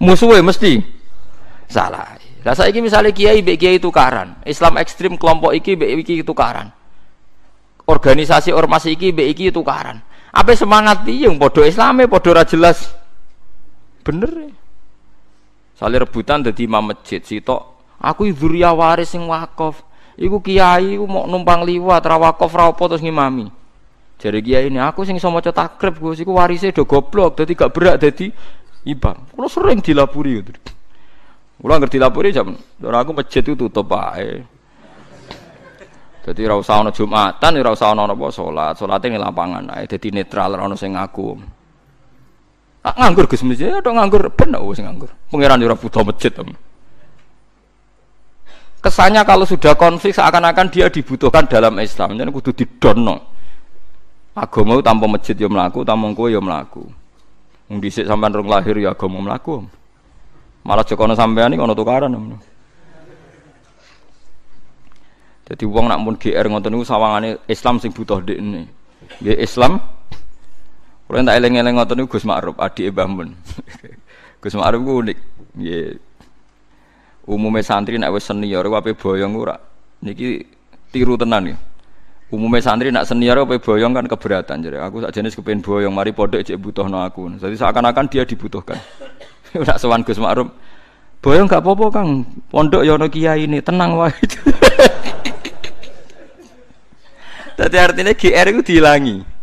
Musuhe 0.00 0.40
mesti 0.40 0.80
salah. 1.68 2.16
Lah 2.44 2.54
saiki 2.56 2.84
misalnya 2.84 3.12
kiai 3.12 3.40
mbek 3.40 3.56
kiai 3.56 3.78
tukaran, 3.80 4.38
Islam 4.44 4.76
ekstrim 4.80 5.16
kelompok 5.16 5.56
iki 5.56 5.76
mbek 5.76 6.04
iki 6.04 6.24
tukaran. 6.24 6.72
Organisasi 7.88 8.52
ormas 8.52 8.84
iki 8.84 9.12
mbek 9.12 9.28
iki 9.36 9.46
tukaran. 9.48 10.00
Apa 10.36 10.52
semangat 10.52 11.04
piye 11.08 11.32
padha 11.36 11.64
Islame 11.64 12.04
padha 12.08 12.28
ora 12.36 12.44
jelas. 12.44 12.92
Bener 14.04 14.32
e. 14.36 14.48
Saling 15.76 16.00
rebutan 16.00 16.40
dadi 16.40 16.64
imam 16.64 16.92
masjid 16.92 17.20
sitok. 17.20 17.76
Aku 18.00 18.28
dzurriya 18.28 18.72
waris 18.72 19.12
sing 19.12 19.24
wakaf. 19.24 19.84
Iku 20.16 20.40
kiai 20.40 20.96
iku 20.96 21.04
mau 21.04 21.28
numpang 21.28 21.68
liwat 21.68 22.00
ra 22.00 22.16
wakaf 22.16 22.52
apa 22.56 22.82
terus 22.88 23.04
ngimami. 23.04 23.52
Jadi 24.16 24.38
kiai 24.40 24.72
ini 24.72 24.80
aku 24.80 25.04
sing 25.04 25.20
sama 25.20 25.44
cetak 25.44 25.76
takrib 25.76 26.00
gue 26.00 26.16
sih 26.16 26.24
warisnya 26.24 26.72
do 26.72 26.88
goblok, 26.88 27.36
jadi 27.36 27.52
gak 27.52 27.72
berat 27.76 27.96
jadi 28.00 28.32
ibam. 28.88 29.28
Kalau 29.28 29.48
sering 29.52 29.84
dilapuri 29.84 30.40
gitu. 30.40 30.56
Kalau 31.60 31.76
ngerti 31.76 32.00
dilapuri 32.00 32.32
jam, 32.32 32.56
dan 32.56 32.94
aku 32.96 33.12
masjid 33.12 33.44
itu 33.44 33.56
tutup 33.56 33.92
aja. 33.92 34.40
Jadi 36.26 36.42
rau 36.42 36.58
sauna 36.64 36.90
jumatan, 36.90 37.54
rau 37.62 37.76
sauna 37.78 38.08
apa 38.08 38.26
sholat, 38.34 38.74
sholatnya 38.74 39.14
di 39.14 39.20
lapangan 39.20 39.64
aja. 39.72 39.94
Jadi 39.96 40.16
netral, 40.16 40.56
rau 40.56 40.72
sing 40.74 40.96
ngaku. 40.96 41.38
Ah, 42.86 42.94
nganggur 42.98 43.28
gus 43.28 43.44
masjid, 43.44 43.78
ada 43.78 43.90
nganggur, 43.90 44.32
benar 44.32 44.64
sing 44.72 44.88
nganggur. 44.88 45.10
Pengiran 45.28 45.60
jurah 45.60 45.78
butuh 45.78 46.02
masjid 46.02 46.32
tem. 46.32 46.50
Kesannya 48.86 49.26
kalau 49.26 49.42
sudah 49.42 49.74
konflik 49.74 50.14
seakan-akan 50.14 50.70
dia 50.70 50.86
dibutuhkan 50.86 51.42
dalam 51.50 51.74
Islam, 51.82 52.14
jadi 52.14 52.30
kudu 52.30 52.54
didono. 52.54 53.18
Agama 54.30 54.78
tanpa 54.78 55.10
masjid 55.10 55.34
ya 55.34 55.50
mlaku, 55.50 55.82
tanpa 55.82 56.06
kowe 56.14 56.30
ya 56.30 56.38
mlaku. 56.38 56.86
Wong 57.66 57.82
sampean 57.82 58.30
rong 58.30 58.46
lahir 58.46 58.78
ya 58.78 58.94
agama 58.94 59.18
mlaku. 59.18 59.66
Malah 60.62 60.86
jokono 60.86 61.18
sampean 61.18 61.50
iki 61.50 61.58
ana 61.58 61.74
tukaran. 61.74 62.14
Jadi 65.50 65.64
wong 65.66 65.90
nak 65.90 65.98
mun 65.98 66.14
GR 66.14 66.46
ngoten 66.46 66.70
niku 66.70 66.86
sawangane 66.86 67.42
Islam 67.50 67.82
sing 67.82 67.90
butuh 67.90 68.22
ndekne. 68.22 68.70
Nggih 69.18 69.38
Islam 69.42 69.82
Kulo 71.06 71.22
tak 71.22 71.38
eling-eling 71.38 71.78
ngoten 71.78 72.02
niku 72.02 72.18
Gus 72.18 72.26
Ma'ruf, 72.26 72.58
adike 72.58 72.90
Mbah 72.90 73.06
Mun. 73.06 73.30
Gus 74.42 74.54
Ma'ruf 74.58 74.82
unik. 74.82 75.18
Nggih. 75.54 76.02
Umume 77.26 77.58
santri 77.62 77.98
nek 77.98 78.14
wis 78.14 78.22
senior 78.22 78.66
wae 78.70 78.94
boyong 78.94 79.34
ora. 79.34 79.58
Niki 80.02 80.46
tiru 80.94 81.18
tenan 81.18 81.50
ya. 81.50 81.56
Umumnya 82.30 82.62
santri 82.62 82.90
nak 82.90 83.06
senior 83.06 83.38
apa 83.42 83.58
boyong 83.58 83.94
kan 83.94 84.06
keberatan 84.10 84.58
jadi 84.62 84.82
aku 84.82 84.98
saja 85.02 85.22
jenis 85.22 85.38
kepengen 85.38 85.62
boyong 85.62 85.94
mari 85.94 86.10
podok 86.10 86.42
cek 86.42 86.58
butuh 86.58 86.86
no 86.90 87.02
aku. 87.02 87.34
Jadi 87.38 87.54
seakan-akan 87.54 88.06
dia 88.10 88.26
dibutuhkan. 88.26 88.78
Nak 89.66 89.78
sewan 89.78 90.02
Gus 90.02 90.18
Ma'ruf. 90.18 90.50
Boyong 91.22 91.46
gak 91.48 91.62
apa-apa 91.64 91.86
kang. 92.02 92.26
Pondok 92.50 92.84
yono 92.84 93.08
kiai 93.08 93.46
ini 93.46 93.62
tenang 93.62 93.94
wae. 93.96 94.10
Jadi 97.56 97.76
artinya 97.80 98.12
GR 98.12 98.46
itu 98.52 98.60
dihilangi 98.60 99.35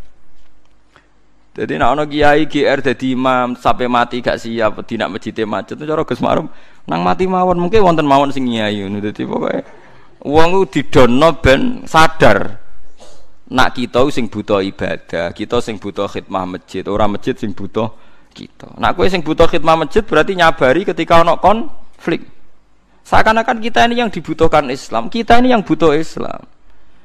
jadi 1.54 1.78
nak 1.78 1.90
ono 1.94 2.04
kiai 2.10 2.50
GR 2.50 2.80
jadi 2.82 3.08
imam 3.14 3.54
sampai 3.54 3.86
mati 3.86 4.20
gak 4.26 4.42
siap 4.42 4.82
tidak 4.90 5.14
masjid 5.14 5.46
macet 5.46 5.78
cara 5.78 6.02
Gus 6.02 6.22
Ma'ruf 6.22 6.50
nang 6.90 7.02
mati 7.06 7.30
mawon 7.30 7.62
mungkin 7.62 7.86
wonten 7.86 8.10
mawon 8.10 8.34
sing 8.34 8.50
kiai 8.50 8.82
jadi 8.82 9.22
pokoknya 9.24 9.62
uang 10.26 10.50
itu 10.66 10.82
didono 10.82 11.30
ben 11.38 11.86
sadar 11.86 12.64
nak 13.54 13.78
kita 13.78 14.02
sing 14.10 14.26
butuh 14.26 14.66
ibadah, 14.66 15.30
kita 15.30 15.62
sing 15.62 15.78
butuh 15.78 16.10
khidmah 16.10 16.58
masjid, 16.58 16.82
orang 16.90 17.14
masjid 17.14 17.38
sing 17.38 17.54
butuh 17.54 17.94
kita. 18.34 18.66
Nak 18.82 18.98
kowe 18.98 19.06
sing 19.06 19.22
butuh 19.22 19.46
khidmah 19.46 19.86
masjid 19.86 20.02
berarti 20.02 20.34
nyabari 20.34 20.82
ketika 20.82 21.22
ono 21.22 21.38
konflik. 21.38 22.26
Seakan-akan 23.06 23.62
kita 23.62 23.86
ini 23.86 24.02
yang 24.02 24.10
dibutuhkan 24.10 24.66
Islam, 24.74 25.12
kita 25.12 25.38
ini 25.38 25.54
yang 25.54 25.62
butuh 25.62 25.94
Islam. 25.94 26.48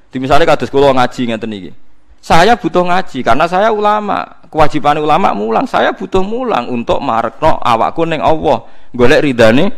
Di 0.09 0.17
misalnya 0.17 0.49
kados 0.49 0.73
kula 0.73 0.95
ngaji 0.97 1.23
ngeten 1.29 1.53
iki. 1.53 1.73
Saya 2.19 2.59
butuh 2.59 2.85
ngaji 2.85 3.23
karena 3.25 3.47
saya 3.47 3.71
ulama. 3.71 4.43
Kewajiban 4.49 4.99
ulama 4.99 5.33
mulang. 5.37 5.69
Saya 5.69 5.93
butuh 5.93 6.25
mulang 6.25 6.69
untuk 6.73 6.99
marekno 6.99 7.61
awakku 7.61 8.05
ning 8.09 8.21
Allah. 8.21 8.65
Golek 8.93 9.23
ridane. 9.23 9.71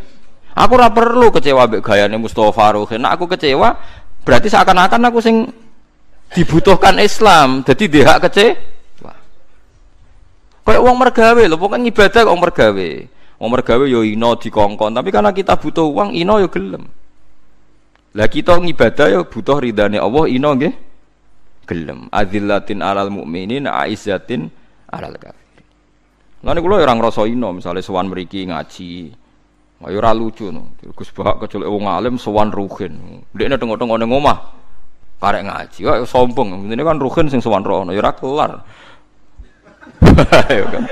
Aku 0.55 0.75
ora 0.75 0.91
perlu 0.91 1.31
kecewa 1.31 1.67
mbek 1.71 1.83
gayane 1.83 2.19
Mustofa 2.19 2.75
Ruhin. 2.75 3.01
Nah, 3.01 3.15
aku 3.15 3.31
kecewa 3.31 3.79
berarti 4.25 4.53
seakan-akan 4.53 5.01
aku 5.09 5.19
sing 5.23 5.49
dibutuhkan 6.31 6.95
Islam 7.03 7.67
jadi 7.67 7.85
dia 7.91 8.13
kecewa 8.23 9.13
kayak 10.63 10.81
uang 10.87 10.97
mergawe 10.97 11.43
loh 11.51 11.59
pokoknya 11.59 11.91
ibadah 11.91 12.23
uang 12.31 12.41
mergawe 12.41 12.91
uang 13.43 13.51
mergawe 13.51 13.85
yo 13.91 14.07
ino 14.07 14.39
dikongkon 14.39 14.95
tapi 14.95 15.11
karena 15.11 15.35
kita 15.35 15.59
butuh 15.59 15.91
uang 15.91 16.15
ino 16.15 16.39
yo 16.39 16.47
gelem 16.47 16.87
lah 18.15 18.29
kita 18.31 18.55
ngibadah 18.63 19.07
yo 19.11 19.21
butuh 19.27 19.59
ridhani 19.59 19.99
Allah 19.99 20.25
ino 20.31 20.51
nggih 20.55 20.75
gelem. 21.71 22.11
Azillatin 22.11 22.83
alal 22.83 23.15
mukminin 23.15 23.71
aizzatin 23.71 24.51
alal 24.91 25.15
kafir. 25.15 25.63
Lah 26.43 26.51
niku 26.59 26.67
lho 26.67 26.83
orang 26.83 26.99
ngrasa 26.99 27.23
ino 27.31 27.55
misalnya 27.55 27.87
sowan 27.87 28.11
mriki 28.11 28.51
ngaji. 28.51 28.91
Ayo 29.87 29.97
ora 30.03 30.11
lucu 30.11 30.51
no. 30.51 30.75
Gus 30.93 31.15
Bahak 31.15 31.47
kecuali 31.47 31.71
wong 31.71 31.87
alim 31.87 32.19
sowan 32.19 32.51
ruhin. 32.51 33.23
Ndekne 33.33 33.57
tengok-tengok 33.57 33.97
ning 34.03 34.11
omah 34.11 34.39
karek 35.23 35.47
ngaji. 35.47 35.79
Kok 35.87 35.97
sombong? 36.05 36.67
Ini 36.67 36.83
kan 36.83 36.99
ruhin 36.99 37.31
sing 37.31 37.39
sowan 37.39 37.63
rono 37.63 37.95
ya 37.95 38.03
ora 38.03 38.13
kelar. 38.13 38.53
Ya 40.51 40.65
kan? 40.69 40.85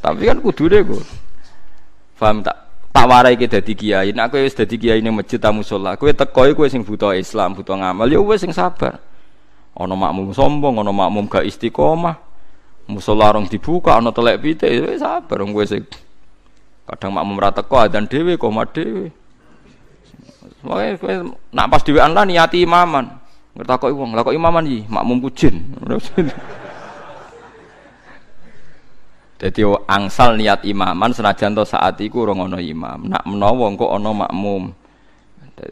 Tapi 0.00 0.22
kan 0.30 0.38
kudu 0.38 0.70
deh 0.70 0.80
gue 0.86 1.02
paham 2.16 2.40
tak? 2.44 2.56
Tak 2.90 3.06
warai 3.06 3.34
ke 3.34 3.50
dadi 3.50 3.74
kiai. 3.74 4.14
Nek 4.14 4.30
kowe 4.30 4.40
wis 4.40 4.54
dadi 4.54 4.78
kiai 4.78 5.02
ning 5.02 5.16
masjid 5.16 5.42
tamu 5.42 5.66
sholat 5.66 5.98
kowe 5.98 6.10
teko 6.12 6.46
kowe 6.54 6.68
sing 6.70 6.86
butuh 6.86 7.16
Islam 7.18 7.58
butuh 7.58 7.74
ngamal 7.74 8.06
ya 8.06 8.22
wis 8.22 8.42
sing 8.44 8.54
sabar 8.54 9.09
ana 9.80 9.96
makmum 9.96 10.36
sombong 10.36 10.84
ana 10.84 10.92
makmum 10.92 11.24
gak 11.24 11.48
istiqomah 11.48 12.20
musola 12.84 13.32
rong 13.32 13.48
dibuka 13.48 13.96
ana 13.96 14.12
telek 14.12 14.44
pite 14.44 14.68
ya 14.68 14.84
sabar 15.00 15.40
kowe 15.40 15.64
sing 15.64 15.88
kadang 16.84 17.16
makmum 17.16 17.40
ra 17.40 17.48
teko 17.48 17.88
dan 17.88 18.04
dhewe 18.04 18.36
koma 18.36 18.68
dhewe 18.68 19.08
Makanya 20.60 21.24
nak 21.56 21.72
pas 21.72 21.80
dhewean 21.80 22.12
lah 22.12 22.28
niati 22.28 22.68
imaman 22.68 23.20
Ngertakoki 23.50 23.94
wong, 23.94 24.14
lah 24.14 24.22
kok 24.22 24.30
imaman 24.30 24.62
iki 24.62 24.86
makmum 24.86 25.18
kujin. 25.26 25.74
Jadi 29.42 29.60
angsal 29.90 30.38
niat 30.38 30.62
imaman 30.62 31.10
senajan 31.10 31.58
to 31.58 31.66
saat 31.66 31.98
iku 31.98 32.30
ora 32.30 32.38
ana 32.38 32.62
imam. 32.62 33.10
Nak 33.10 33.26
menawa 33.26 33.66
engko 33.66 33.90
ana 33.90 34.14
makmum. 34.14 34.70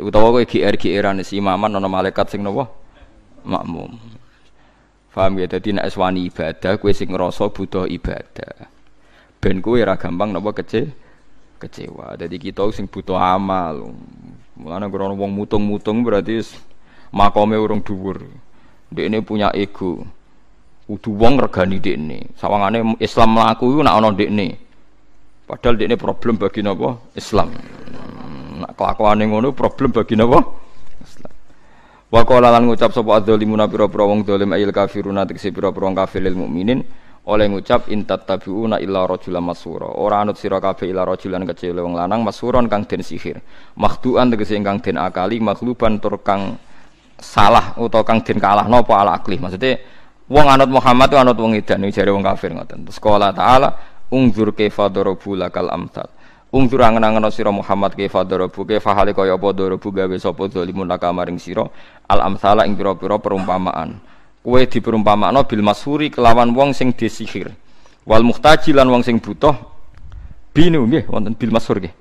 Utawa 0.03 0.35
kowe 0.35 0.43
GR 0.43 0.75
GRan 0.75 1.23
si 1.23 1.39
imaman 1.39 1.71
ana 1.71 1.87
malaikat 1.87 2.35
sing 2.35 2.43
napa? 2.43 2.67
Makmum. 3.45 3.99
Paham 5.19 5.35
ya? 5.43 5.51
Dadi 5.51 5.75
nek 5.75 5.91
ibadah 5.91 6.79
kowe 6.79 6.95
sing 6.95 7.11
ngrasa 7.11 7.51
butuh 7.51 7.91
ibadah. 7.91 8.71
Ben 9.43 9.59
kowe 9.59 9.75
ora 9.75 9.99
gampang 9.99 10.31
napa 10.31 10.55
kece 10.55 10.95
kecewa. 11.59 12.15
Jadi 12.15 12.39
kita 12.39 12.63
sing 12.71 12.87
butuh 12.87 13.19
amal. 13.19 13.91
Mulane 14.55 14.87
ora 14.87 15.11
wong 15.11 15.35
mutung-mutung 15.35 16.07
berarti 16.07 16.39
makome 17.11 17.59
urung 17.59 17.83
dhuwur. 17.83 18.23
Dekne 18.95 19.19
punya 19.27 19.51
ego. 19.59 20.07
Kudu 20.87 21.11
wong 21.19 21.43
regani 21.43 21.83
dekne. 21.83 22.39
Sawangane 22.39 22.95
Islam 23.03 23.35
mlaku 23.35 23.75
iku 23.75 23.83
nek 23.83 23.99
ana 23.99 24.15
dekne. 24.15 24.55
Padahal 25.51 25.83
dekne 25.83 25.99
problem 25.99 26.39
bagi 26.39 26.63
napa? 26.63 26.95
Islam. 27.19 27.51
Nak 28.63 28.79
kelakuane 28.79 29.27
ngono 29.27 29.51
problem 29.51 29.91
bagi 29.91 30.15
napa? 30.15 30.68
Wa 32.09 32.25
qala 32.25 32.49
lan 32.49 32.65
ngucap 32.65 32.97
sapa 32.97 33.21
adzalimuna 33.21 33.69
pira-pira 33.69 34.09
wong 34.09 34.25
zalim 34.25 34.49
ayil 34.57 34.73
kafiruna 34.73 35.29
tekse 35.29 35.53
pira-pira 35.53 35.93
kafir 35.93 36.25
lil 36.25 36.41
mukminin 36.41 36.81
oleh 37.29 37.47
ngucap 37.53 37.93
intat 37.93 38.25
tabiuna 38.25 38.81
illa 38.81 39.05
rajulan 39.05 39.45
masura. 39.45 39.93
Ora 39.93 40.25
anut 40.25 40.41
sira 40.41 40.57
kabeh 40.57 40.89
illa 40.89 41.05
rajulan 41.05 41.45
kecil 41.45 41.77
wong 41.77 42.01
lanang 42.01 42.25
masuron 42.25 42.65
kang 42.65 42.89
den 42.89 43.05
sihir. 43.05 43.45
Makhduan 43.77 44.33
tegese 44.33 44.57
ingkang 44.57 44.81
den 44.81 44.97
akali 44.97 45.37
makhluban 45.37 46.01
tur 46.01 46.17
kang 46.25 46.57
salah 47.21 47.77
utawa 47.77 48.09
kang 48.09 48.25
den 48.25 48.41
kalah 48.41 48.65
napa 48.65 49.05
ala 49.05 49.21
akli? 49.21 49.37
Maksudnya 49.37 49.77
wong 50.33 50.49
anut 50.49 50.73
Muhammad 50.73 51.13
anut 51.13 51.37
wong 51.37 51.61
edan 51.61 51.85
jare 51.93 52.09
wong 52.09 52.25
kafir 52.25 52.57
ngoten. 52.57 52.89
Terus 52.89 52.97
qala 53.05 53.37
taala 53.37 53.77
ungzur 54.09 54.57
kaifa 54.57 54.89
darabu 54.89 55.37
lakal 55.37 55.69
amsal 55.69 56.09
ungzur 56.53 56.81
angen-angen 56.81 57.29
sira 57.33 57.53
Muhammad 57.53 57.93
kaifa 57.97 58.25
darabu 58.25 58.65
kaifa 58.65 58.95
hale 58.97 59.13
kaya 59.13 59.37
apa 59.37 59.49
darabu 59.53 59.89
gawe 59.93 60.17
sapa 60.17 60.49
zalimun 60.49 60.89
lakamaring 60.89 61.37
sira 61.37 61.69
al 62.09 62.21
amsala 62.25 62.65
ing 62.65 62.77
pira-pira 62.77 63.21
perumpamaan 63.21 64.09
Kue 64.49 64.65
diperumpamakno 64.65 65.45
bil 65.45 65.61
masuri 65.61 66.09
kelawan 66.09 66.55
wong 66.57 66.73
sing 66.73 66.95
disihir. 66.97 67.53
Wal 68.09 68.25
muhtaji 68.25 68.73
lan 68.73 68.89
wong 68.89 69.05
sing 69.05 69.21
butuh 69.21 69.53
binu 70.57 70.89
nggih 70.89 71.05
wonten 71.11 71.37
bil 71.37 71.53
masur 71.53 71.77
nggih. 71.77 71.93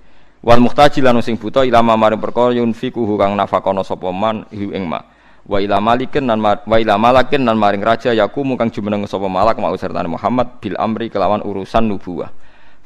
Wal 0.46 0.64
muhtaji 0.64 1.04
lan 1.04 1.20
wong 1.20 1.26
sing 1.28 1.36
butuh 1.36 1.68
ilama 1.68 2.00
maring 2.00 2.22
perkara 2.22 2.56
yunfiquhu 2.56 3.20
kang 3.20 3.36
nafakono 3.36 3.84
sapa 3.84 4.16
man 4.16 4.48
hu 4.54 4.72
ing 4.72 4.88
ma. 4.88 5.02
Wa 5.44 5.60
ila 5.60 5.84
malikin 5.84 6.24
nan 6.24 6.40
wa 6.40 6.56
ila 6.80 6.96
malakin 6.96 7.44
nan 7.44 7.60
maring 7.60 7.84
raja 7.84 8.16
yakumu 8.16 8.56
kang 8.56 8.72
jumeneng 8.72 9.04
sapa 9.12 9.28
malak 9.28 9.60
mau 9.60 9.76
sertane 9.76 10.08
Muhammad 10.08 10.64
bil 10.64 10.80
amri 10.80 11.12
kelawan 11.12 11.44
urusan 11.44 11.84
nubuwah. 11.84 12.32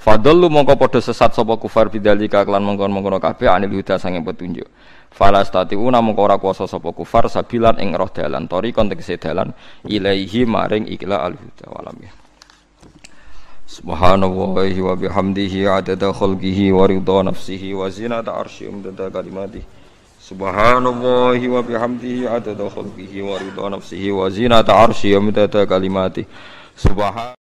Fadallu 0.01 0.49
mongko 0.49 0.81
padha 0.81 0.97
sesat 0.97 1.37
sapa 1.37 1.61
kufar 1.61 1.93
bidzalika 1.93 2.41
kelan 2.41 2.65
mongkon-mongkon 2.65 3.21
kabeh 3.21 3.45
anil 3.53 3.69
huda 3.69 4.01
sange 4.01 4.17
petunjuk. 4.25 4.65
Fala 5.13 5.45
statiuna 5.45 6.01
mongko 6.01 6.21
ora 6.25 6.41
kuasa 6.41 6.65
sapa 6.65 6.89
kufar 6.89 7.29
sabilan 7.29 7.77
ing 7.77 7.93
roh 7.93 8.09
dalan 8.09 8.49
tori 8.49 8.73
konteks 8.73 9.13
dalan 9.21 9.53
ilaihi 9.85 10.49
maring 10.49 10.89
ikla 10.89 11.21
al 11.21 11.37
huda 11.37 11.69
walam 11.69 12.01
ya. 12.01 12.09
Subhanallahi 13.69 14.81
wa 14.81 14.97
bihamdihi 14.97 15.69
adada 15.69 16.09
khalqihi 16.09 16.73
wa 16.73 16.89
ridha 16.89 17.21
nafsihi 17.21 17.77
wa 17.77 17.85
zinata 17.87 18.33
arsyi 18.35 18.67
umdada 18.73 19.07
kalimatihi 19.07 19.63
Subhanallahi 20.17 21.45
wa 21.45 21.61
bihamdihi 21.61 22.25
adada 22.25 22.67
khalqihi 22.67 23.21
wa 23.21 23.37
ridha 23.37 23.69
nafsihi 23.69 24.09
wa 24.11 24.27
zinata 24.33 24.73
arsyi 24.75 25.13
umdada 25.13 25.63
kalimatihi 25.69 26.25
Subhan 26.75 27.29